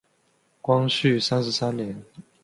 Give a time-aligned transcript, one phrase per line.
[0.61, 2.03] 光绪三十三年。